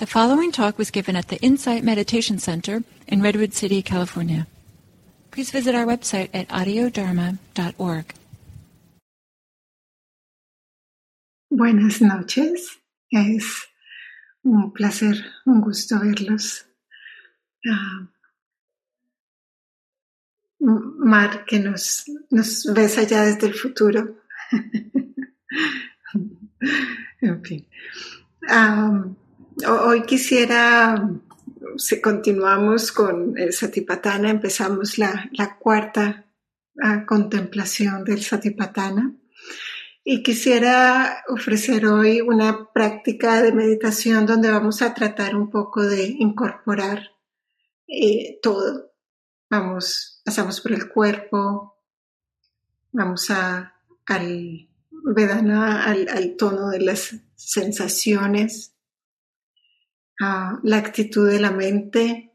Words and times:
The 0.00 0.06
following 0.06 0.50
talk 0.50 0.78
was 0.78 0.90
given 0.90 1.14
at 1.14 1.28
the 1.28 1.36
Insight 1.42 1.84
Meditation 1.84 2.38
Center 2.38 2.82
in 3.06 3.20
Redwood 3.20 3.52
City, 3.52 3.82
California. 3.82 4.46
Please 5.30 5.50
visit 5.50 5.74
our 5.74 5.84
website 5.84 6.30
at 6.32 6.48
audiodharma.org. 6.48 8.14
Buenas 11.50 12.00
noches. 12.00 12.78
Es 13.12 13.66
un 14.42 14.72
placer, 14.72 15.22
un 15.44 15.60
gusto 15.60 15.98
verlos. 15.98 16.64
Uh, 17.66 18.06
Mar, 21.04 21.44
que 21.44 21.58
nos, 21.58 22.08
nos 22.30 22.64
ves 22.72 22.96
allá 22.96 23.26
desde 23.26 23.48
el 23.48 23.52
futuro. 23.52 24.16
en 27.20 27.44
fin. 27.44 27.66
Um, 28.48 29.16
hoy 29.68 30.02
quisiera, 30.02 31.10
si 31.76 32.00
continuamos 32.00 32.92
con 32.92 33.36
el 33.38 33.52
Satipatthana, 33.52 34.30
empezamos 34.30 34.98
la, 34.98 35.30
cuarta 35.58 36.26
uh, 36.76 37.04
contemplación 37.06 38.04
del 38.04 38.22
Satipatthana. 38.22 39.14
Y 40.02 40.22
quisiera 40.22 41.24
ofrecer 41.28 41.86
hoy 41.86 42.20
una 42.20 42.72
práctica 42.72 43.42
de 43.42 43.52
meditación 43.52 44.26
donde 44.26 44.50
vamos 44.50 44.82
a 44.82 44.94
tratar 44.94 45.36
un 45.36 45.50
poco 45.50 45.84
de 45.84 46.06
incorporar 46.06 47.10
eh, 47.86 48.38
todo. 48.42 48.92
Vamos, 49.50 50.22
pasamos 50.24 50.60
por 50.60 50.72
el 50.72 50.88
cuerpo, 50.88 51.76
vamos 52.92 53.30
a, 53.30 53.74
al 54.06 54.68
Vedana, 54.90 55.84
al 55.84 56.36
tono 56.36 56.70
de 56.70 56.80
las 56.80 57.14
sensaciones, 57.34 58.74
la 60.20 60.76
actitud 60.76 61.28
de 61.30 61.40
la 61.40 61.50
mente 61.50 62.32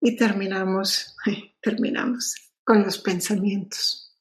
y 0.00 0.16
terminamos, 0.16 1.14
terminamos 1.60 2.34
con 2.64 2.82
los 2.82 2.98
pensamientos. 2.98 4.16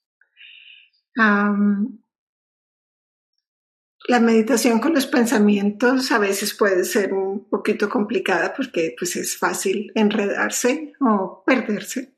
La 4.05 4.19
meditación 4.19 4.79
con 4.81 4.93
los 4.93 5.07
pensamientos 5.07 6.11
a 6.11 6.19
veces 6.19 6.53
puede 6.53 6.83
ser 6.83 7.13
un 7.13 7.47
poquito 7.49 7.87
complicada 7.87 8.53
porque 8.53 8.93
pues 8.97 9.15
es 9.15 9.37
fácil 9.37 9.93
enredarse 9.95 10.91
o 10.99 11.41
perderse. 11.45 12.13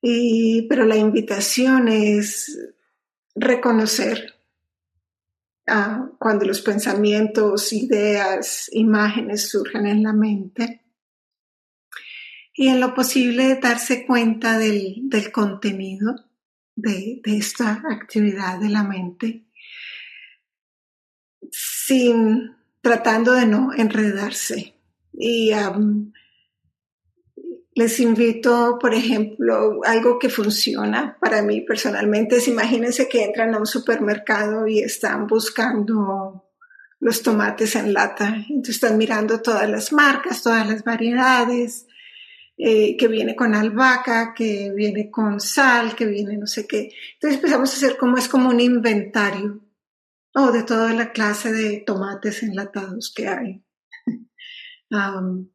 Y, 0.00 0.66
pero 0.68 0.86
la 0.86 0.96
invitación 0.96 1.88
es 1.88 2.58
reconocer 3.34 4.33
ah, 5.66 6.08
cuando 6.18 6.44
los 6.44 6.60
pensamientos, 6.60 7.72
ideas, 7.72 8.68
imágenes 8.72 9.48
surgen 9.48 9.86
en 9.86 10.02
la 10.02 10.12
mente 10.12 10.82
y 12.52 12.68
en 12.68 12.80
lo 12.80 12.94
posible 12.94 13.58
darse 13.60 14.06
cuenta 14.06 14.58
del, 14.58 15.08
del 15.08 15.32
contenido 15.32 16.14
de 16.76 17.20
esta 17.24 17.82
actividad 17.88 18.58
de 18.60 18.68
la 18.68 18.82
mente 18.82 19.44
sin 21.50 22.56
tratando 22.80 23.32
de 23.32 23.46
no 23.46 23.72
enredarse. 23.72 24.74
Y 25.12 25.52
les 27.74 27.98
invito, 27.98 28.78
por 28.80 28.94
ejemplo, 28.94 29.80
algo 29.84 30.18
que 30.18 30.28
funciona 30.28 31.18
para 31.20 31.42
mí 31.42 31.62
personalmente 31.62 32.36
es 32.36 32.46
imagínense 32.46 33.08
que 33.08 33.24
entran 33.24 33.54
a 33.54 33.58
un 33.58 33.66
supermercado 33.66 34.66
y 34.68 34.78
están 34.78 35.26
buscando 35.26 36.44
los 37.00 37.22
tomates 37.22 37.74
en 37.76 37.92
lata. 37.92 38.36
Entonces 38.48 38.76
están 38.76 38.96
mirando 38.96 39.42
todas 39.42 39.68
las 39.68 39.92
marcas, 39.92 40.42
todas 40.42 40.68
las 40.68 40.84
variedades, 40.84 41.86
eh, 42.56 42.96
que 42.96 43.08
viene 43.08 43.34
con 43.34 43.54
albahaca, 43.54 44.32
que 44.32 44.70
viene 44.72 45.10
con 45.10 45.40
sal, 45.40 45.96
que 45.96 46.06
viene 46.06 46.36
no 46.36 46.46
sé 46.46 46.68
qué. 46.68 46.92
Entonces 47.14 47.38
empezamos 47.38 47.72
a 47.72 47.76
hacer 47.76 47.96
como 47.96 48.16
es 48.16 48.28
como 48.28 48.50
un 48.50 48.60
inventario 48.60 49.60
o 50.34 50.52
de 50.52 50.62
toda 50.62 50.92
la 50.94 51.10
clase 51.10 51.52
de 51.52 51.82
tomates 51.84 52.44
enlatados 52.44 53.12
que 53.14 53.26
hay. 53.26 53.64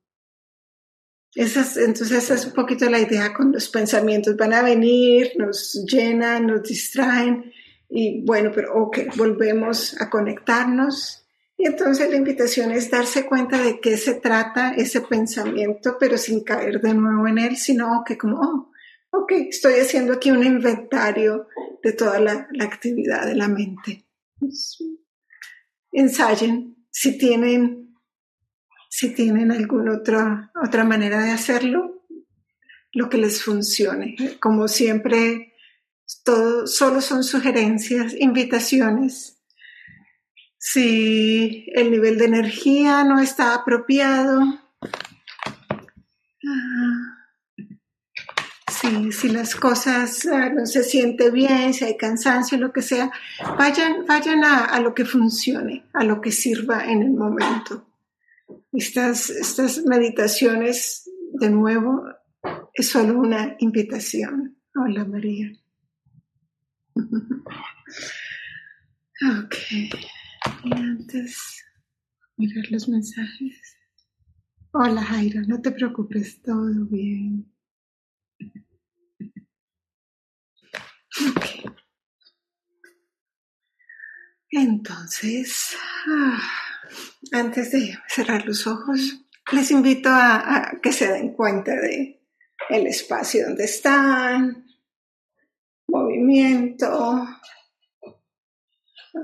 entonces 1.35 2.11
esa 2.11 2.33
es 2.33 2.45
un 2.45 2.53
poquito 2.53 2.89
la 2.89 2.99
idea 2.99 3.33
con 3.33 3.51
los 3.51 3.69
pensamientos. 3.69 4.35
Van 4.35 4.53
a 4.53 4.63
venir, 4.63 5.31
nos 5.37 5.85
llenan, 5.85 6.47
nos 6.47 6.63
distraen 6.63 7.51
y 7.89 8.23
bueno, 8.25 8.51
pero 8.53 8.73
ok, 8.75 9.15
volvemos 9.15 9.99
a 10.01 10.09
conectarnos. 10.09 11.25
Y 11.57 11.65
entonces 11.65 12.09
la 12.09 12.15
invitación 12.15 12.71
es 12.71 12.89
darse 12.89 13.25
cuenta 13.25 13.61
de 13.61 13.79
qué 13.79 13.97
se 13.97 14.15
trata 14.15 14.71
ese 14.71 15.01
pensamiento, 15.01 15.97
pero 15.99 16.17
sin 16.17 16.43
caer 16.43 16.79
de 16.79 16.93
nuevo 16.93 17.27
en 17.27 17.37
él, 17.37 17.57
sino 17.57 18.03
que 18.05 18.17
como, 18.17 18.39
oh, 18.39 18.71
ok, 19.11 19.31
estoy 19.49 19.73
haciendo 19.73 20.13
aquí 20.13 20.31
un 20.31 20.43
inventario 20.43 21.47
de 21.83 21.91
toda 21.93 22.19
la 22.19 22.47
actividad 22.61 23.25
de 23.25 23.35
la 23.35 23.47
mente 23.47 24.05
ensayen 25.91 26.75
si 26.91 27.17
tienen, 27.17 27.88
si 28.99 29.13
tienen 29.13 29.49
alguna 29.49 29.93
otra, 29.93 30.51
otra 30.61 30.83
manera 30.83 31.23
de 31.23 31.31
hacerlo, 31.31 32.03
lo 32.91 33.09
que 33.09 33.17
les 33.17 33.41
funcione. 33.41 34.17
Como 34.41 34.67
siempre, 34.67 35.53
todo, 36.25 36.67
solo 36.67 36.99
son 36.99 37.23
sugerencias, 37.23 38.13
invitaciones. 38.19 39.37
Si 40.57 41.67
el 41.73 41.91
nivel 41.91 42.17
de 42.17 42.25
energía 42.25 43.05
no 43.05 43.21
está 43.21 43.55
apropiado, 43.55 44.41
ah, 46.45 47.19
si, 48.69 49.29
las 49.29 49.55
cosas 49.55 50.25
ah, 50.25 50.49
no 50.49 50.65
se 50.65 50.83
siente 50.83 51.31
bien, 51.31 51.73
si 51.73 51.85
hay 51.85 51.95
cansancio, 51.95 52.57
lo 52.57 52.73
que 52.73 52.81
sea, 52.81 53.09
vayan, 53.57 54.05
vayan 54.05 54.43
a, 54.43 54.77
lo 54.81 54.93
que 54.93 55.05
funcione, 55.05 55.85
a 55.93 56.03
lo 56.03 56.19
que 56.19 56.33
sirva 56.33 56.83
en 56.83 57.01
el 57.03 57.11
momento. 57.11 57.88
Estas, 58.71 59.29
estas 59.29 59.85
meditaciones, 59.85 61.09
de 61.33 61.49
nuevo, 61.49 62.03
es 62.73 62.89
solo 62.89 63.19
una 63.19 63.55
invitación. 63.59 64.57
Hola 64.75 65.05
María. 65.05 65.51
Ok. 69.43 69.55
Y 70.63 70.73
antes, 70.73 71.65
mirar 72.37 72.65
los 72.69 72.87
mensajes. 72.87 73.77
Hola 74.71 75.03
Jairo, 75.03 75.41
no 75.47 75.61
te 75.61 75.71
preocupes, 75.71 76.41
todo 76.41 76.85
bien. 76.85 77.51
Entonces, 84.51 85.75
ah, 86.07 86.68
antes 87.31 87.71
de 87.71 87.97
cerrar 88.07 88.45
los 88.45 88.67
ojos, 88.67 89.25
les 89.51 89.71
invito 89.71 90.09
a, 90.11 90.73
que 90.81 90.91
se 90.91 91.07
den 91.07 91.33
cuenta 91.33 91.75
de 91.75 92.21
el 92.69 92.87
espacio 92.87 93.45
donde 93.45 93.65
están, 93.65 94.65
movimiento, 95.87 97.27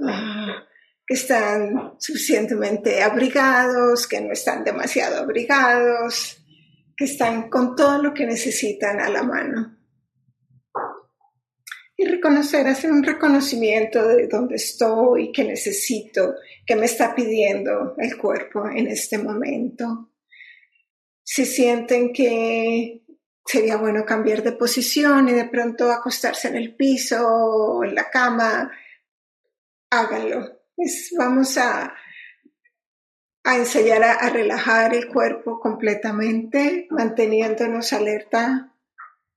ah, 0.08 0.64
que 1.06 1.14
están 1.14 1.94
suficientemente 2.00 3.04
abrigados, 3.04 4.08
que 4.08 4.22
no 4.22 4.32
están 4.34 4.64
demasiado 4.64 5.22
abrigados, 5.22 6.44
que 6.98 7.06
están 7.06 7.50
con 7.50 7.76
todo 7.76 8.02
lo 8.02 8.14
que 8.14 8.26
necesitan 8.26 9.00
a 9.00 9.10
la 9.10 9.22
mano 9.22 9.75
y 11.98 12.06
reconocer, 12.06 12.68
hacer 12.68 12.92
un 12.92 13.04
reconocimiento 13.04 14.06
de 14.08 14.28
dónde 14.28 14.56
estoy, 14.56 15.32
qué 15.32 15.44
necesito, 15.46 16.36
qué 16.66 16.76
me 16.76 16.86
está 16.86 17.16
pidiendo 17.16 17.96
el 17.98 18.18
cuerpo 18.18 18.68
en 18.68 18.88
este 18.88 19.18
momento. 19.18 20.12
Si 21.24 21.46
sienten 21.46 22.12
que 22.12 23.02
sería 23.46 23.78
bueno 23.78 24.06
cambiar 24.06 24.44
de 24.44 24.52
posición 24.52 25.30
y 25.30 25.34
de 25.34 25.46
pronto 25.46 25.92
acostarse 25.92 26.50
en 26.50 26.56
el 26.56 26.76
piso 26.76 27.26
o 27.26 27.84
en 27.84 27.96
la 27.96 28.10
cama, 28.10 28.72
háganlo. 29.90 30.60
vamos 31.18 31.58
a, 31.58 31.96
a 33.44 33.58
ensayar 33.58 34.04
a 34.04 34.30
relajar 34.30 34.94
el 34.94 35.08
cuerpo 35.08 35.62
completamente, 35.62 36.88
manteniéndonos 36.90 37.94
alerta 37.94 38.75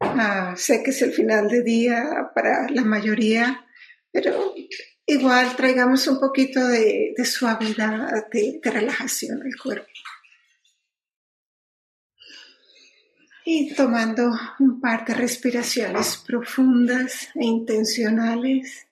Ah, 0.01 0.55
sé 0.57 0.83
que 0.83 0.91
es 0.91 1.03
el 1.03 1.13
final 1.13 1.49
de 1.49 1.63
día 1.63 2.31
para 2.35 2.69
la 2.71 2.83
mayoría, 2.83 3.67
pero 4.13 4.55
igual 5.07 5.57
traigamos 5.57 6.07
un 6.07 6.21
poquito 6.21 6.67
de, 6.67 7.15
suavidad, 7.25 8.29
de, 8.31 8.61
de 8.63 8.71
relajación 8.71 9.43
al 9.43 9.57
cuerpo. 9.61 9.89
Y 13.45 13.75
tomando 13.75 14.31
un 14.59 14.79
par 14.79 15.07
de 15.07 15.15
respiraciones 15.15 16.19
profundas 16.19 17.31
e 17.35 17.47
intencionales, 17.47 18.87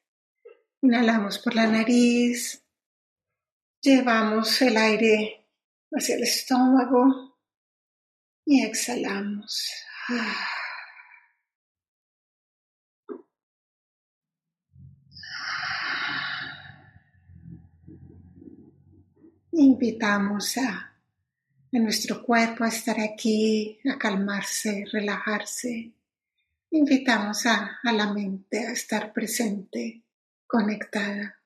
inhalamos 0.81 1.39
por 1.39 1.55
la 1.55 1.67
nariz, 1.67 2.65
llevamos 3.83 4.63
el 4.63 4.77
aire 4.79 5.47
hacia 5.93 6.17
el 6.17 6.23
estómago 6.23 7.39
y 8.47 8.65
exhalamos. 8.65 9.71
Invitamos 19.59 20.59
a, 20.59 20.69
a 21.73 21.79
nuestro 21.79 22.23
cuerpo 22.23 22.63
a 22.63 22.69
estar 22.69 23.01
aquí, 23.01 23.81
a 23.91 23.97
calmarse, 23.97 24.85
relajarse. 24.93 25.95
Invitamos 26.73 27.47
a, 27.47 27.81
a 27.83 27.93
la 27.95 28.13
mente 28.13 28.67
a 28.67 28.73
estar 28.73 29.15
presente, 29.15 30.03
conectada, 30.47 31.41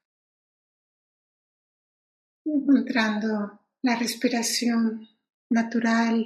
encontrando 2.44 3.60
la 3.82 3.94
respiración 3.94 5.08
natural. 5.48 6.24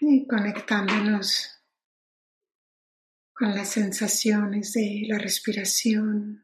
Y 0.00 0.28
conectándonos 0.28 1.55
con 3.36 3.54
las 3.54 3.68
sensaciones 3.68 4.72
de 4.72 5.02
la 5.08 5.18
respiración. 5.18 6.42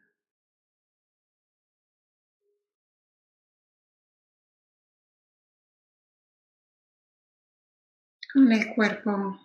Con 8.33 8.53
el 8.53 8.75
cuerpo 8.75 9.41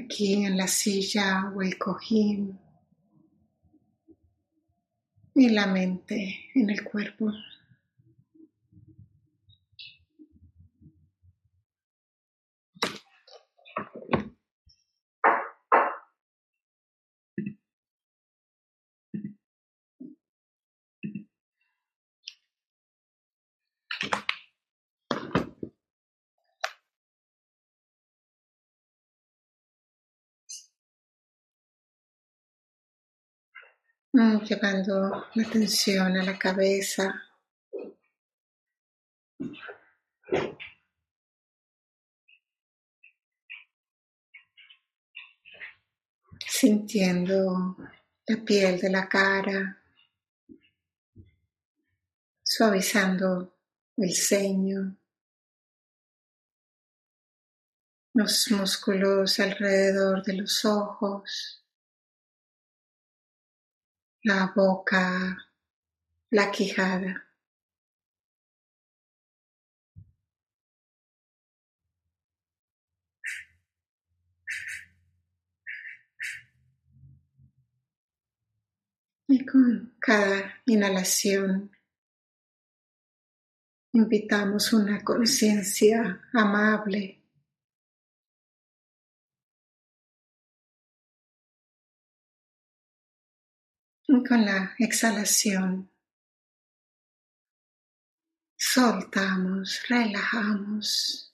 aquí 0.00 0.44
en 0.44 0.56
la 0.56 0.66
silla 0.66 1.52
o 1.54 1.60
el 1.60 1.76
cojín 1.76 2.58
y 5.34 5.50
la 5.50 5.66
mente 5.66 6.50
en 6.54 6.70
el 6.70 6.82
cuerpo. 6.82 7.30
Llevando 34.16 35.26
la 35.34 35.42
atención 35.46 36.16
a 36.16 36.24
la 36.24 36.38
cabeza. 36.38 37.22
Sintiendo 46.48 47.76
la 48.26 48.36
piel 48.42 48.80
de 48.80 48.90
la 48.90 49.06
cara, 49.06 49.82
suavizando 52.42 53.54
el 53.98 54.14
ceño, 54.14 54.96
los 58.14 58.50
músculos 58.50 59.38
alrededor 59.40 60.22
de 60.22 60.32
los 60.38 60.64
ojos 60.64 61.65
la 64.26 64.52
boca, 64.56 65.38
la 66.30 66.50
quijada. 66.50 67.28
Y 79.28 79.46
con 79.46 79.94
cada 80.00 80.60
inhalación 80.64 81.70
invitamos 83.92 84.72
una 84.72 85.04
conciencia 85.04 86.20
amable 86.32 87.22
con 94.06 94.44
la 94.44 94.74
exhalación 94.78 95.90
soltamos, 98.56 99.82
relajamos. 99.88 101.32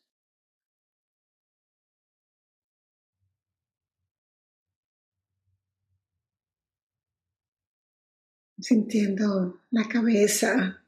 Sintiendo 8.59 9.61
la 9.71 9.89
cabeza 9.89 10.85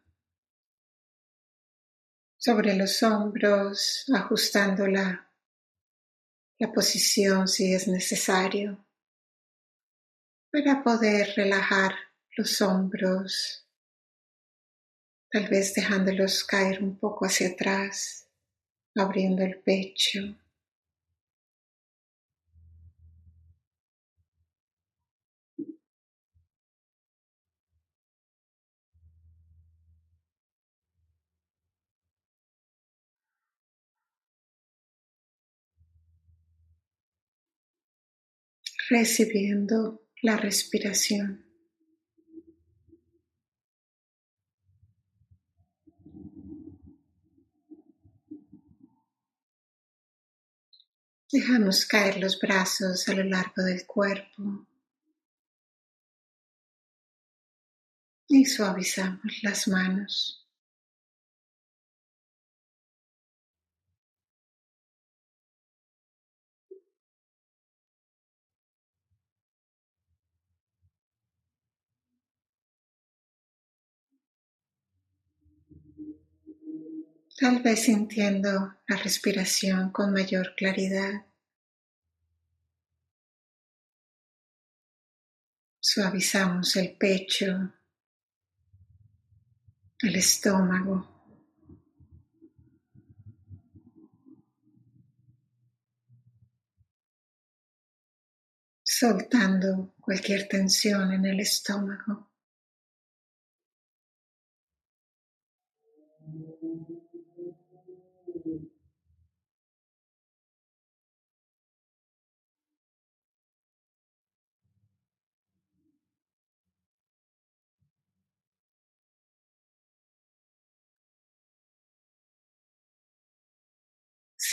sobre 2.36 2.76
los 2.76 3.02
hombros, 3.02 4.04
ajustando 4.14 4.86
la, 4.86 5.28
la 6.58 6.72
posición 6.72 7.48
si 7.48 7.74
es 7.74 7.88
necesario 7.88 8.83
para 10.54 10.84
poder 10.84 11.32
relajar 11.34 11.96
los 12.36 12.62
hombros, 12.62 13.66
tal 15.28 15.48
vez 15.48 15.74
dejándolos 15.74 16.44
caer 16.44 16.80
un 16.80 16.96
poco 16.96 17.26
hacia 17.26 17.48
atrás, 17.48 18.28
abriendo 18.94 19.42
el 19.42 19.58
pecho. 19.58 20.20
recibiendo 38.90 40.03
la 40.24 40.38
respiración. 40.38 41.44
Dejamos 51.30 51.84
caer 51.84 52.20
los 52.20 52.38
brazos 52.40 53.06
a 53.08 53.14
lo 53.14 53.24
largo 53.24 53.62
del 53.64 53.84
cuerpo 53.84 54.66
y 58.26 58.46
suavizamos 58.46 59.42
las 59.42 59.68
manos. 59.68 60.43
Tal 77.36 77.62
vez 77.62 77.84
sintiendo 77.84 78.76
la 78.86 78.96
respiración 78.96 79.90
con 79.90 80.12
mayor 80.12 80.54
claridad. 80.56 81.26
Suavizamos 85.80 86.76
el 86.76 86.96
pecho, 86.96 87.74
el 90.00 90.16
estómago. 90.16 91.14
soltando 98.96 99.92
cualquier 100.00 100.46
tensión 100.46 101.12
en 101.12 101.24
el 101.24 101.40
estómago. 101.40 102.33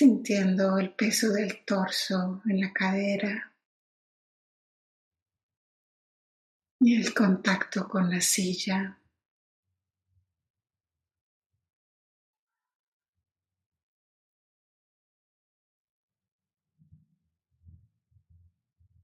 Sintiendo 0.01 0.79
el 0.79 0.95
peso 0.95 1.31
del 1.31 1.63
torso 1.63 2.41
en 2.47 2.61
la 2.61 2.73
cadera. 2.73 3.53
y 6.83 6.95
el 6.95 7.13
contacto 7.13 7.87
con 7.87 8.09
la 8.09 8.19
silla. 8.19 8.97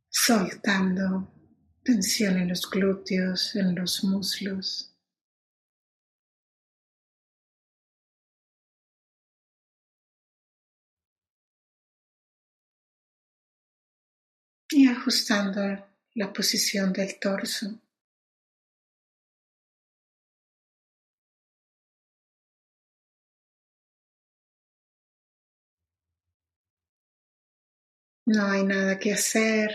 Soltando 0.09 1.31
tensión 1.83 2.37
en 2.37 2.49
los 2.49 2.67
glúteos, 2.67 3.55
en 3.55 3.75
los 3.75 4.03
muslos. 4.03 4.96
Y 14.69 14.87
ajustando 14.87 15.61
la 16.15 16.33
posición 16.33 16.91
del 16.91 17.19
torso. 17.19 17.79
No 28.25 28.45
hay 28.45 28.63
nada 28.65 28.99
que 28.99 29.13
hacer. 29.13 29.71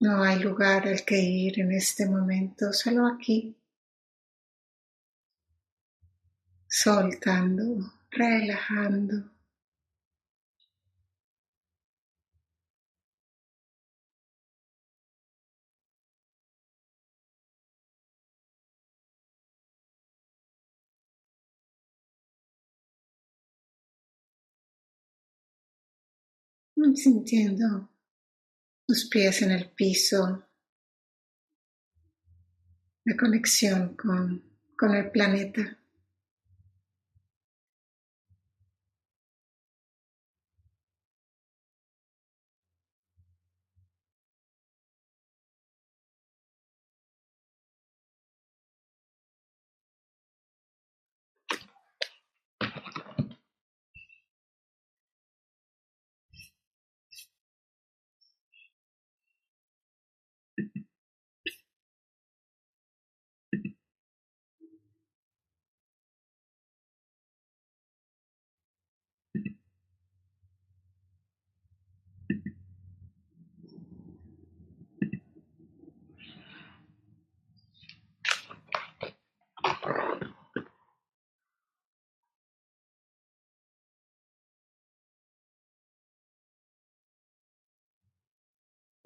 No 0.00 0.22
hay 0.22 0.38
lugar 0.38 0.86
al 0.86 1.02
que 1.02 1.18
ir 1.18 1.60
en 1.60 1.72
este 1.72 2.06
momento, 2.06 2.74
solo 2.74 3.06
aquí. 3.06 3.56
Soltando, 6.68 7.90
relajando. 8.10 9.33
Sintiendo 26.92 27.90
tus 28.86 29.08
pies 29.08 29.42
en 29.42 29.52
el 29.52 29.70
piso, 29.70 30.46
la 33.04 33.16
conexión 33.16 33.96
con, 33.96 34.42
con 34.76 34.94
el 34.94 35.10
planeta. 35.10 35.78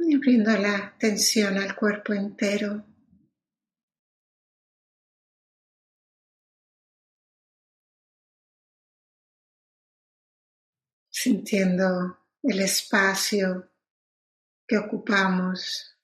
Y 0.08 0.14
abriendo 0.14 0.56
la 0.56 0.76
atención 0.78 1.58
al 1.58 1.76
cuerpo 1.76 2.14
entero. 2.14 2.82
Sintiendo 11.10 12.20
el 12.42 12.60
espacio 12.60 13.70
que 14.66 14.78
ocupamos. 14.78 15.94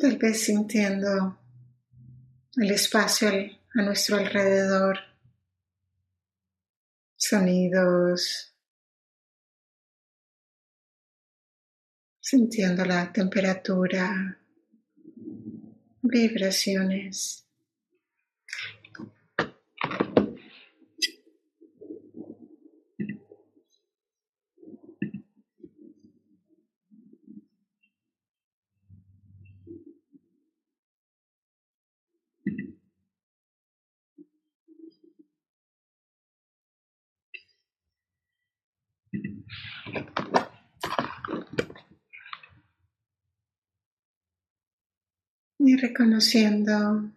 Tal 0.00 0.18
vez 0.18 0.42
sintiendo 0.42 1.43
el 2.56 2.70
espacio 2.70 3.28
a 3.28 3.82
nuestro 3.82 4.16
alrededor, 4.16 4.98
sonidos, 7.16 8.54
sintiendo 12.20 12.84
la 12.84 13.12
temperatura, 13.12 14.38
vibraciones. 16.02 17.43
Y 45.66 45.76
reconociendo 45.76 47.10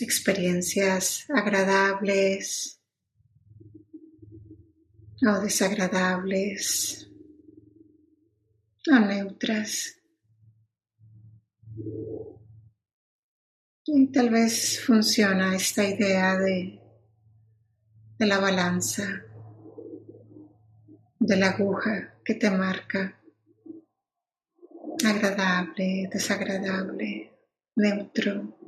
experiencias 0.00 1.26
agradables 1.28 2.80
o 5.26 5.40
desagradables 5.40 7.08
o 8.90 8.98
neutras. 8.98 9.96
Y 13.84 14.06
tal 14.12 14.30
vez 14.30 14.80
funciona 14.80 15.56
esta 15.56 15.84
idea 15.84 16.36
de, 16.36 16.80
de 18.18 18.26
la 18.26 18.38
balanza, 18.38 19.31
de 21.24 21.36
la 21.36 21.50
aguja 21.50 22.14
que 22.24 22.34
te 22.34 22.50
marca 22.50 23.16
agradable, 25.04 26.08
desagradable, 26.12 27.30
neutro. 27.76 28.58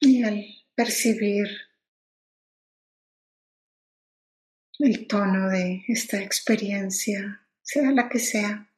Y 0.00 0.17
al 0.28 0.44
percibir 0.74 1.48
el 4.78 5.06
tono 5.06 5.48
de 5.48 5.82
esta 5.88 6.22
experiencia, 6.22 7.46
sea 7.62 7.90
la 7.90 8.08
que 8.08 8.18
sea, 8.18 8.70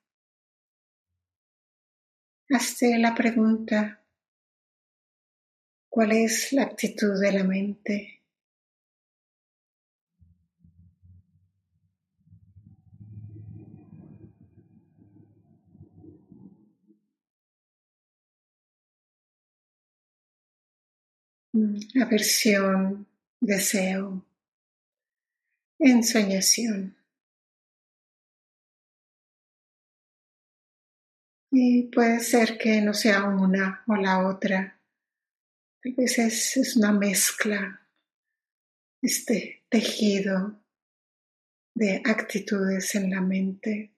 hazte 2.50 2.98
la 2.98 3.14
pregunta, 3.14 4.02
¿cuál 5.88 6.12
es 6.12 6.52
la 6.52 6.62
actitud 6.62 7.20
de 7.20 7.32
la 7.32 7.44
mente? 7.44 8.19
Aversión, 22.00 23.06
deseo, 23.40 24.24
ensoñación. 25.78 26.96
Y 31.52 31.84
puede 31.88 32.20
ser 32.20 32.58
que 32.58 32.80
no 32.80 32.94
sea 32.94 33.24
una 33.24 33.82
o 33.88 33.96
la 33.96 34.26
otra. 34.26 34.80
A 35.84 35.88
veces 35.96 36.56
es 36.56 36.76
una 36.76 36.92
mezcla, 36.92 37.88
este 39.02 39.64
tejido 39.68 40.62
de 41.74 42.02
actitudes 42.04 42.94
en 42.94 43.10
la 43.10 43.20
mente. 43.20 43.92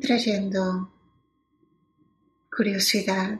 Trayendo 0.00 0.92
curiosidad. 2.50 3.38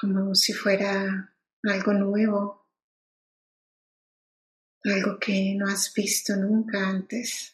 como 0.00 0.34
si 0.34 0.52
fuera 0.52 1.32
algo 1.62 1.92
nuevo, 1.94 2.66
algo 4.84 5.18
que 5.18 5.54
no 5.56 5.66
has 5.66 5.94
visto 5.94 6.36
nunca 6.36 6.86
antes. 6.86 7.53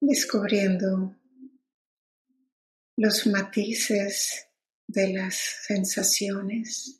Descubriendo 0.00 1.14
los 2.96 3.26
matices 3.26 4.48
de 4.86 5.12
las 5.12 5.36
sensaciones. 5.36 6.96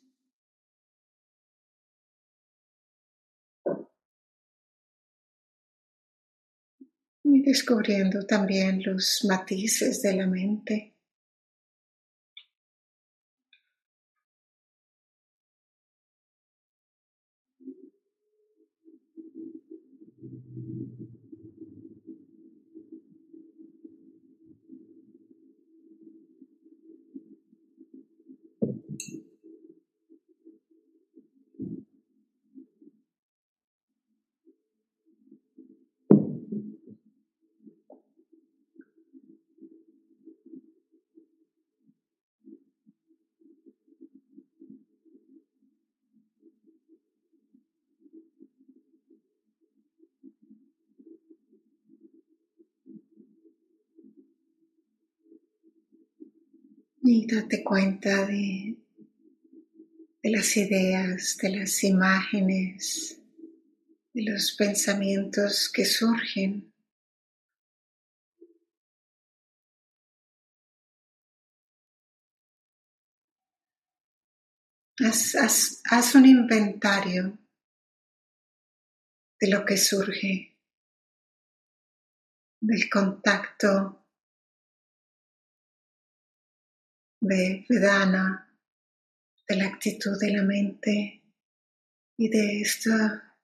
Y 7.23 7.43
descubriendo 7.43 8.25
también 8.25 8.83
los 8.83 9.25
matices 9.27 10.01
de 10.01 10.15
la 10.15 10.27
mente. 10.27 10.95
Y 57.03 57.25
date 57.25 57.63
cuenta 57.63 58.27
de, 58.27 58.75
de 60.21 60.29
las 60.29 60.55
ideas, 60.55 61.35
de 61.41 61.49
las 61.57 61.83
imágenes, 61.83 63.19
de 64.13 64.23
los 64.23 64.51
pensamientos 64.51 65.71
que 65.73 65.83
surgen. 65.85 66.71
Haz, 75.03 76.13
un 76.13 76.27
inventario 76.27 77.39
de 79.39 79.49
lo 79.49 79.65
que 79.65 79.75
surge, 79.75 80.55
del 82.59 82.87
contacto 82.87 84.00
de 87.21 87.65
Vedana, 87.69 88.51
de 89.47 89.55
la 89.55 89.67
actitud 89.67 90.19
de 90.19 90.31
la 90.31 90.41
mente 90.41 91.23
y 92.17 92.29
de 92.29 92.61
esta, 92.61 93.37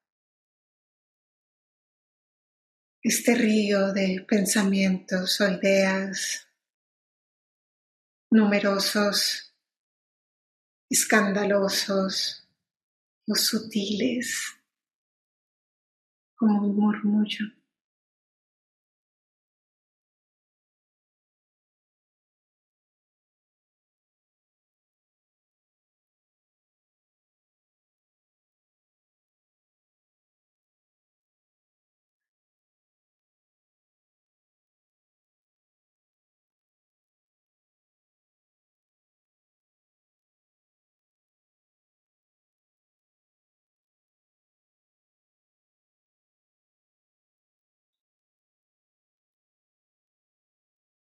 este 3.02 3.36
río 3.36 3.94
de 3.94 4.26
pensamientos 4.28 5.40
o 5.42 5.48
ideas 5.48 6.48
numerosos, 8.32 9.54
escandalosos 10.90 12.50
o 13.28 13.36
sutiles, 13.36 14.60
como 16.36 16.64
un 16.64 16.76
murmullo. 16.76 17.46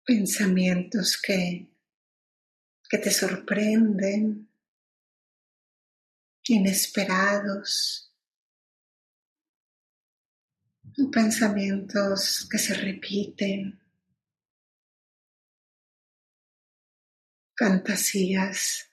Pensamientos 0.07 1.21
que, 1.21 1.67
que 2.89 2.97
te 2.97 3.11
sorprenden, 3.11 4.49
inesperados, 6.47 8.09
pensamientos 11.11 12.47
que 12.49 12.57
se 12.57 12.73
repiten, 12.75 13.81
fantasías, 17.59 18.89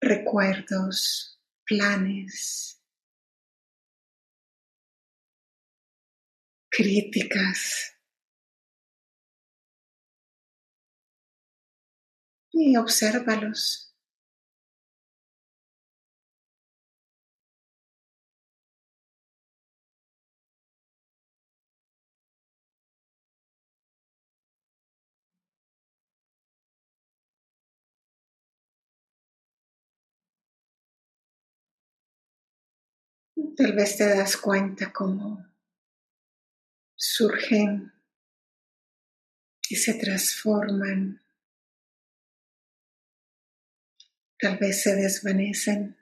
recuerdos, 0.00 1.42
planes, 1.66 2.80
críticas. 6.70 7.99
y 12.52 12.76
obsérvalos. 12.76 13.90
Tal 33.56 33.72
vez 33.74 33.96
te 33.96 34.08
das 34.08 34.36
cuenta 34.36 34.92
cómo 34.92 35.46
surgen 36.96 37.92
y 39.68 39.76
se 39.76 39.94
transforman 39.94 41.20
Tal 44.40 44.56
vez 44.58 44.82
se 44.82 44.94
desvanecen. 44.94 45.94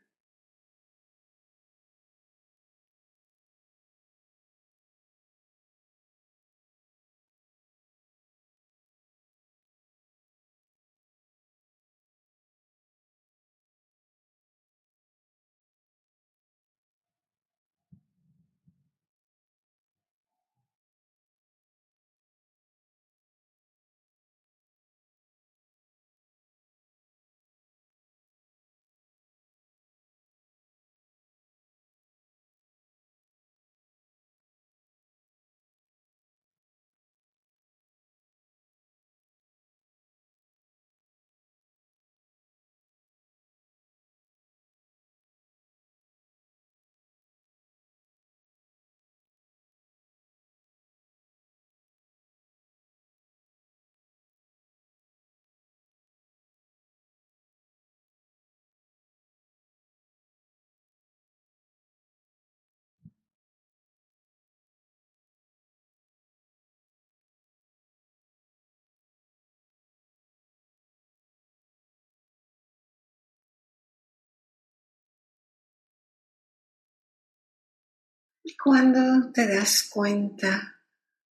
Cuando 78.56 79.32
te 79.32 79.46
das 79.46 79.88
cuenta 79.90 80.82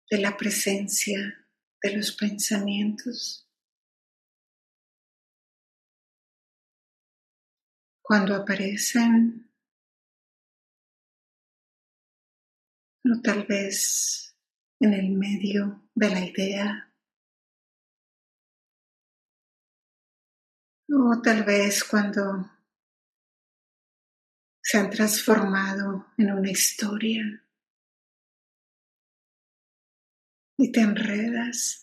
de 0.09 0.17
la 0.19 0.35
presencia 0.35 1.47
de 1.81 1.97
los 1.97 2.13
pensamientos, 2.13 3.47
cuando 8.01 8.35
aparecen, 8.35 9.51
o 13.05 13.21
tal 13.21 13.45
vez 13.45 14.35
en 14.79 14.93
el 14.93 15.11
medio 15.11 15.89
de 15.93 16.09
la 16.09 16.25
idea, 16.25 16.93
o 20.89 21.21
tal 21.21 21.43
vez 21.43 21.83
cuando 21.83 22.52
se 24.73 24.79
han 24.79 24.89
transformado 24.89 26.07
en 26.17 26.31
una 26.31 26.49
historia 26.49 27.45
y 30.57 30.71
te 30.71 30.81
enredas. 30.81 31.82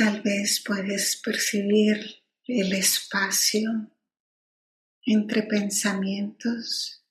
Tal 0.00 0.22
vez 0.22 0.62
puedes 0.64 1.16
percibir 1.16 2.22
el 2.46 2.72
espacio 2.72 3.90
entre 5.04 5.42
pensamientos. 5.42 7.04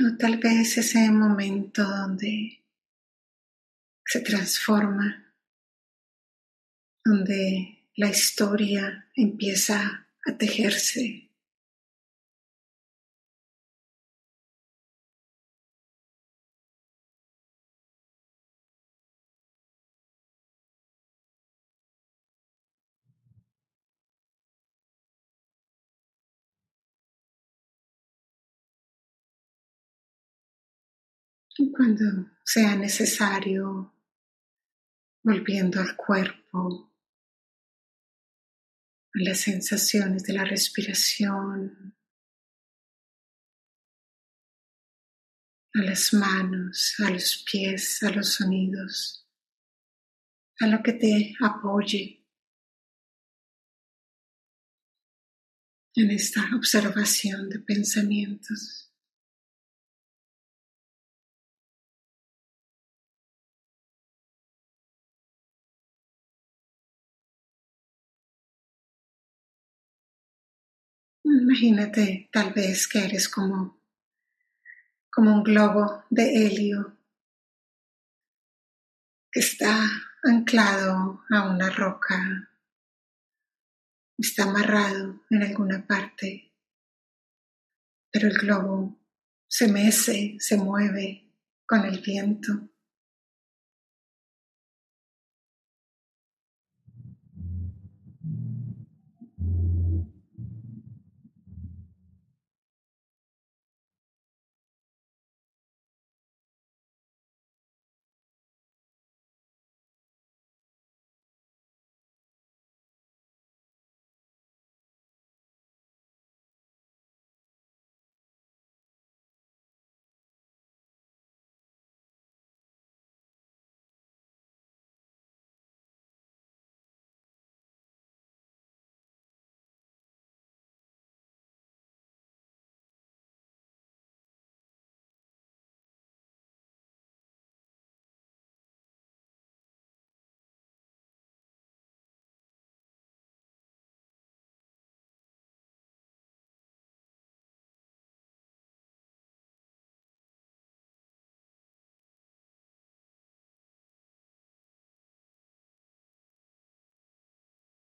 O 0.00 0.16
tal 0.16 0.38
vez 0.38 0.78
ese 0.78 1.10
momento 1.10 1.82
donde 1.84 2.65
se 4.06 4.20
transforma, 4.20 5.34
donde 7.04 7.84
la 7.96 8.08
historia 8.08 9.08
empieza 9.14 10.06
a 10.24 10.36
tejerse. 10.38 11.24
Cuando 31.72 32.30
sea 32.44 32.74
necesario 32.76 33.95
volviendo 35.26 35.80
al 35.80 35.96
cuerpo, 35.96 36.94
a 39.12 39.18
las 39.18 39.40
sensaciones 39.40 40.22
de 40.22 40.34
la 40.34 40.44
respiración, 40.44 41.96
a 45.74 45.82
las 45.82 46.14
manos, 46.14 46.94
a 47.04 47.10
los 47.10 47.44
pies, 47.44 48.04
a 48.04 48.10
los 48.10 48.34
sonidos, 48.34 49.28
a 50.60 50.68
lo 50.68 50.80
que 50.80 50.92
te 50.92 51.34
apoye 51.40 52.24
en 55.96 56.10
esta 56.12 56.54
observación 56.54 57.48
de 57.48 57.58
pensamientos. 57.58 58.85
Imagínate 71.56 72.28
tal 72.30 72.52
vez 72.52 72.86
que 72.86 72.98
eres 72.98 73.30
como, 73.30 73.80
como 75.10 75.32
un 75.32 75.42
globo 75.42 76.04
de 76.10 76.24
helio 76.46 76.98
que 79.32 79.40
está 79.40 79.88
anclado 80.22 81.24
a 81.30 81.48
una 81.48 81.70
roca, 81.70 82.50
está 84.18 84.42
amarrado 84.42 85.24
en 85.30 85.44
alguna 85.44 85.86
parte, 85.86 86.52
pero 88.10 88.28
el 88.28 88.36
globo 88.36 89.00
se 89.48 89.68
mece, 89.68 90.36
se 90.38 90.58
mueve 90.58 91.32
con 91.64 91.86
el 91.86 92.02
viento. 92.02 92.68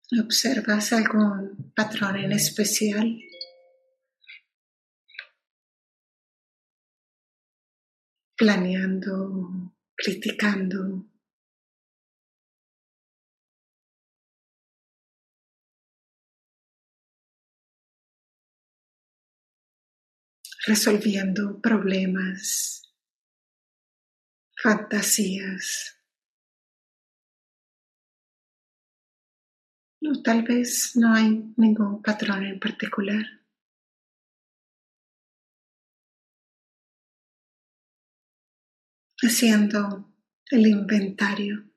¿Observas 0.10 0.93
algún 0.93 1.74
patrón 1.76 2.15
en 2.15 2.32
especial? 2.32 3.20
Planeando, 8.38 9.74
criticando. 9.96 11.08
resolviendo 20.67 21.62
problemas, 21.62 22.93
fantasías. 24.62 25.96
No, 30.08 30.22
tal 30.22 30.43
vez 30.43 30.96
no 30.96 31.13
hay 31.13 31.54
ningún 31.58 32.02
patrón 32.02 32.46
en 32.46 32.60
particular. 32.62 33.26
Haciendo 39.22 40.13
el 40.50 40.67
inventario 40.67 41.70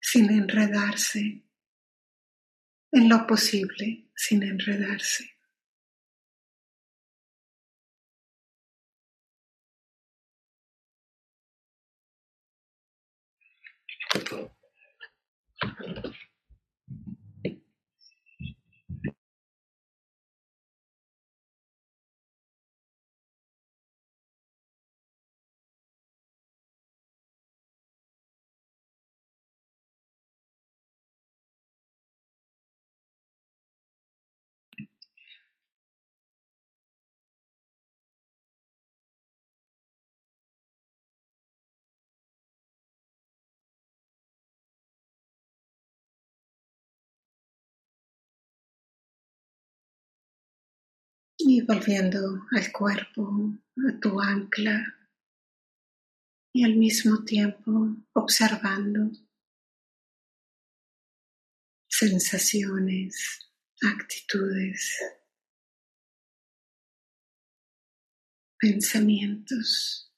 sin 0.00 0.30
enredarse, 0.30 1.42
en 2.92 3.08
lo 3.08 3.26
posible 3.26 4.08
sin 4.14 4.44
enredarse. 4.44 5.32
Y 51.44 51.60
volviendo 51.62 52.46
al 52.52 52.70
cuerpo, 52.70 53.52
a 53.76 54.00
tu 54.00 54.20
ancla, 54.20 54.80
y 56.54 56.64
al 56.64 56.76
mismo 56.76 57.24
tiempo 57.24 57.96
observando 58.12 59.10
sensaciones, 61.88 63.50
actitudes, 63.82 64.98
pensamientos. 68.58 70.11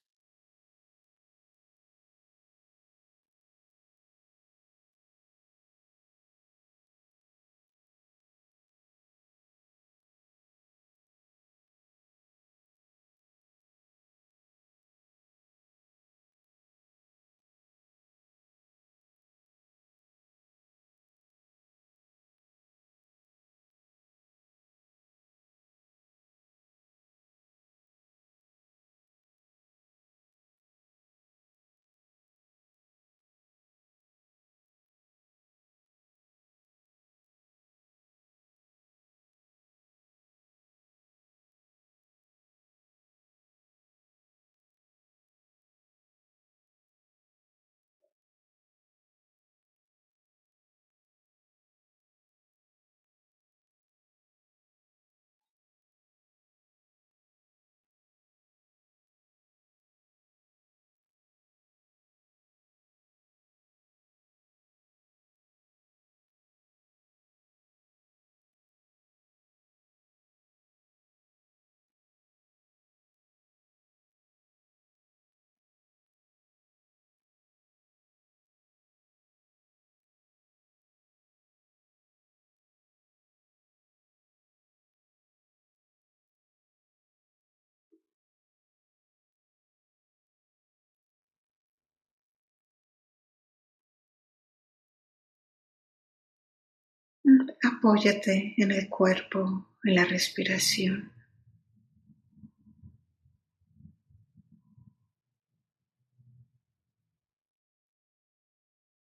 Apóyate 97.63 98.55
en 98.57 98.71
el 98.71 98.89
cuerpo, 98.89 99.69
en 99.83 99.95
la 99.95 100.05
respiración. 100.05 101.13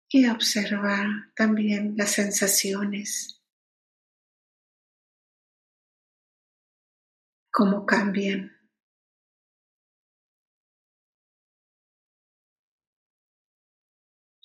Y 0.09 0.27
observa 0.27 1.31
también 1.35 1.93
las 1.95 2.11
sensaciones, 2.11 3.41
cómo 7.49 7.85
cambian. 7.85 8.51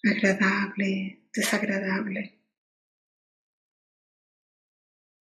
Agradable, 0.04 1.28
desagradable 1.32 2.35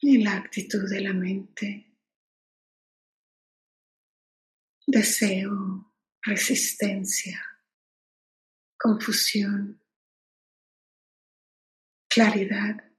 y 0.00 0.22
la 0.22 0.36
actitud 0.36 0.88
de 0.88 1.00
la 1.00 1.12
mente. 1.12 1.86
Deseo, 4.86 5.92
resistencia, 6.22 7.40
confusión, 8.78 9.80
claridad. 12.08 12.89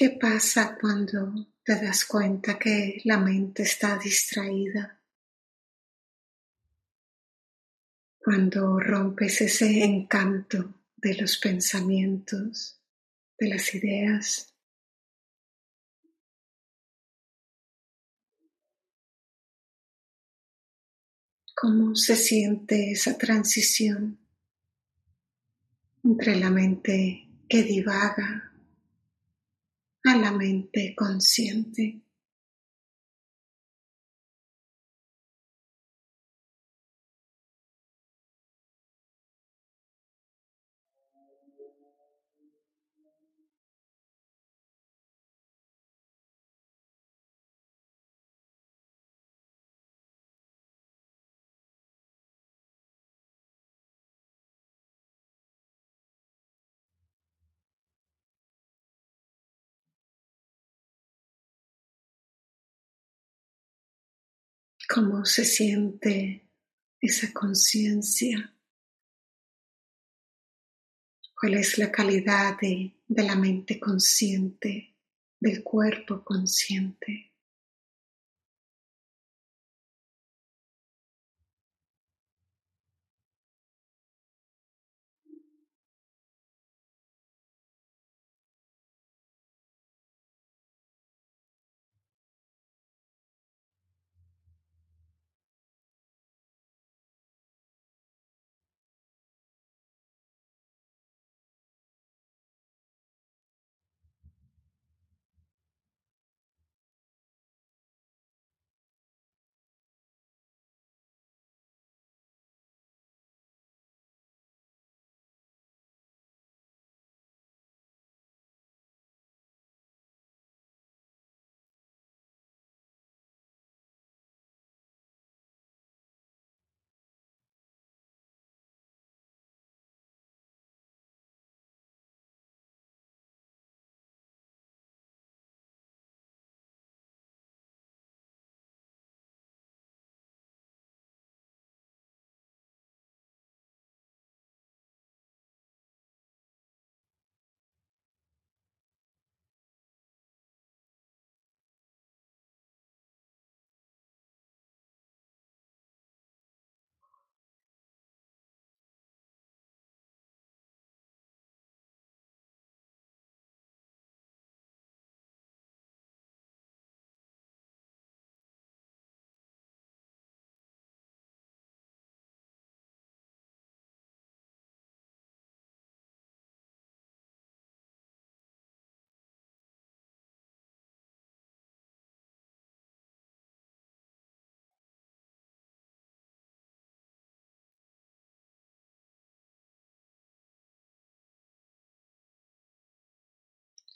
¿Qué 0.00 0.16
pasa 0.18 0.78
cuando 0.80 1.48
te 1.62 1.74
das 1.74 2.06
cuenta 2.06 2.58
que 2.58 3.02
la 3.04 3.18
mente 3.18 3.64
está 3.64 3.98
distraída? 3.98 4.98
Cuando 8.18 8.80
rompes 8.80 9.42
ese 9.42 9.84
encanto 9.84 10.86
de 10.96 11.16
los 11.16 11.36
pensamientos, 11.36 12.80
de 13.36 13.48
las 13.50 13.74
ideas. 13.74 14.54
¿Cómo 21.54 21.94
se 21.94 22.16
siente 22.16 22.92
esa 22.92 23.18
transición 23.18 24.18
entre 26.02 26.36
la 26.36 26.48
mente 26.48 27.28
que 27.46 27.62
divaga 27.64 28.49
a 30.04 30.16
la 30.16 30.32
mente 30.32 30.94
consciente. 30.96 32.00
Cómo 65.00 65.24
se 65.24 65.46
siente 65.46 66.46
esa 67.00 67.32
conciencia, 67.32 68.54
cuál 71.40 71.54
es 71.54 71.78
la 71.78 71.90
calidad 71.90 72.58
de, 72.60 72.92
de, 73.08 73.22
la 73.22 73.34
mente 73.34 73.80
consciente, 73.80 74.94
del 75.40 75.62
cuerpo 75.62 76.22
consciente. 76.22 77.29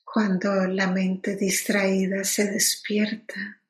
Cuando 0.04 0.66
la 0.66 0.86
mente 0.86 1.36
distraída 1.36 2.22
se 2.24 2.50
despierta. 2.50 3.60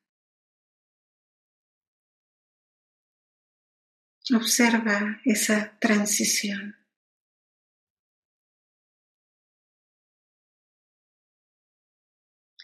Observa 4.33 5.21
esa 5.23 5.77
transición. 5.79 6.75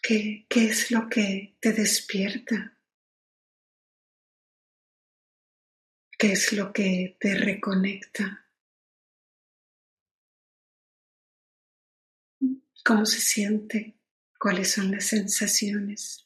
¿Qué, 0.01 0.45
¿Qué, 0.49 0.65
es 0.65 0.89
lo 0.89 1.07
que 1.07 1.55
te 1.59 1.73
despierta? 1.73 2.75
¿Qué 6.17 6.31
es 6.31 6.53
lo 6.53 6.73
que 6.73 7.17
te 7.19 7.35
reconecta? 7.35 8.50
¿Cómo 12.83 13.05
se 13.05 13.19
siente? 13.19 13.95
¿Cuáles 14.39 14.71
son 14.71 14.89
las 14.89 15.05
sensaciones? 15.05 16.25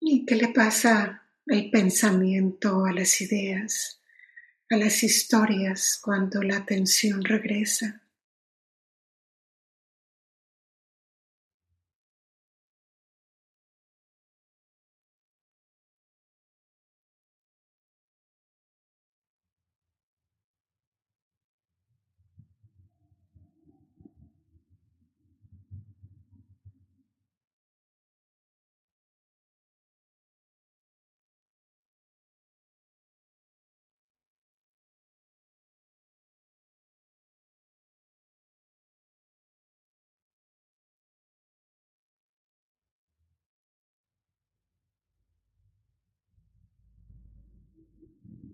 ¿Y 0.00 0.24
qué 0.26 0.34
le 0.34 0.48
pasa 0.48 1.28
al 1.48 1.70
pensamiento, 1.70 2.84
a 2.86 2.92
las 2.92 3.20
ideas, 3.20 4.00
a 4.68 4.76
las 4.76 5.04
historias 5.04 6.00
cuando 6.02 6.42
la 6.42 6.56
atención 6.56 7.22
regresa? 7.22 8.05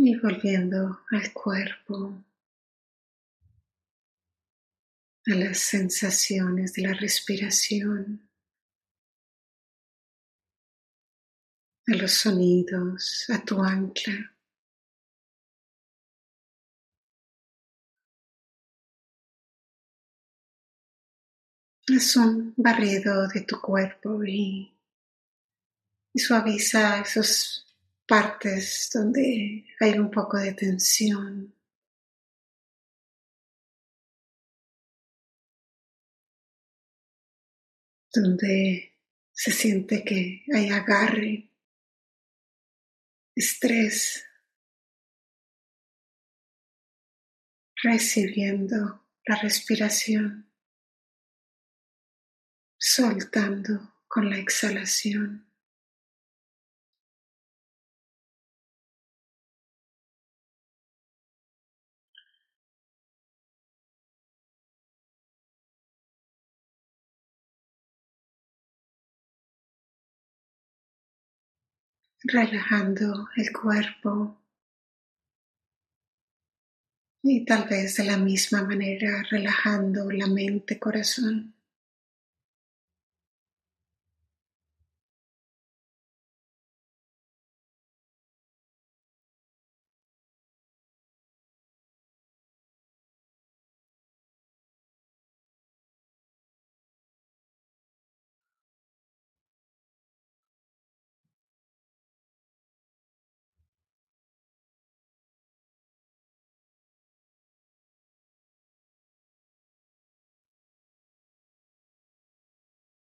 Y 0.00 0.14
volviendo 0.14 1.00
al 1.10 1.32
cuerpo, 1.32 2.24
a 5.26 5.34
las 5.34 5.58
sensaciones 5.58 6.72
de 6.74 6.82
la 6.82 6.94
respiración, 6.94 8.30
a 11.88 11.96
los 11.96 12.12
sonidos, 12.12 13.26
a 13.28 13.44
tu 13.44 13.60
ancla. 13.60 14.36
Haz 21.88 22.16
un 22.16 22.54
barrido 22.56 23.26
de 23.26 23.40
tu 23.40 23.60
cuerpo 23.60 24.24
y, 24.24 24.72
y 26.14 26.18
suaviza 26.20 27.00
esos 27.00 27.67
partes 28.08 28.90
donde 28.92 29.66
hay 29.78 29.98
un 29.98 30.10
poco 30.10 30.38
de 30.38 30.54
tensión. 30.54 31.54
donde 38.10 38.96
se 39.32 39.52
siente 39.52 40.02
que 40.02 40.42
hay 40.52 40.70
agarre, 40.70 41.50
estrés, 43.36 44.24
recibiendo 47.82 49.06
la 49.24 49.36
respiración, 49.36 50.50
soltando 52.76 53.94
con 54.08 54.30
la 54.30 54.38
exhalación. 54.38 55.47
Relajando 72.24 73.28
el 73.36 73.52
cuerpo 73.52 74.38
y 77.22 77.44
tal 77.44 77.68
vez 77.68 77.96
de 77.96 78.04
la 78.04 78.16
misma 78.16 78.62
manera 78.62 79.22
relajando 79.30 80.10
la 80.10 80.26
mente, 80.26 80.78
corazón. 80.78 81.57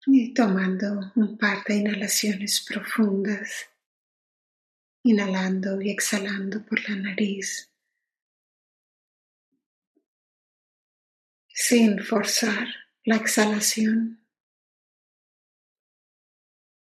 Y 0.05 0.33
tomando 0.33 1.11
un 1.15 1.37
par 1.37 1.63
de 1.63 1.75
inhalaciones 1.75 2.65
profundas, 2.67 3.69
inhalando 5.03 5.81
y 5.81 5.89
exhalando 5.89 6.65
por 6.65 6.89
la 6.89 6.95
nariz, 6.95 7.71
sin 11.47 11.99
forzar 12.03 12.67
la 13.05 13.15
exhalación 13.15 14.23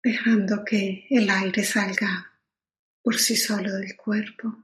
dejando 0.03 0.65
que 0.65 1.07
el 1.09 1.29
aire 1.29 1.63
salga 1.63 2.33
por 3.01 3.17
sí 3.17 3.37
solo 3.37 3.73
del 3.77 3.95
cuerpo. 3.95 4.63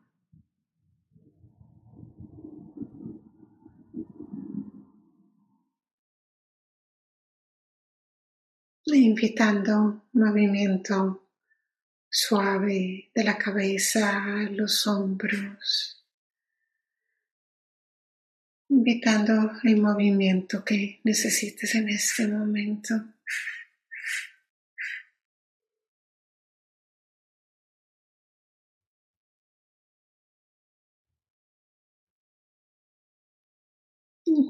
Invitando 8.92 10.08
movimiento 10.14 11.30
suave 12.10 13.12
de 13.14 13.24
la 13.24 13.38
cabeza 13.38 14.24
a 14.24 14.50
los 14.50 14.88
hombros, 14.88 16.06
invitando 18.70 19.52
el 19.64 19.78
movimiento 19.78 20.64
que 20.64 21.00
necesites 21.04 21.76
en 21.76 21.90
este 21.90 22.28
momento. 22.28 22.96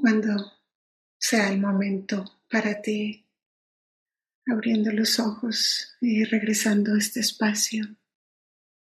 cuando 0.00 0.52
sea 1.18 1.50
el 1.50 1.60
momento 1.60 2.40
para 2.50 2.80
ti, 2.80 3.29
abriendo 4.50 4.92
los 4.92 5.18
ojos 5.18 5.96
y 6.00 6.24
regresando 6.24 6.94
a 6.94 6.98
este 6.98 7.20
espacio. 7.20 7.84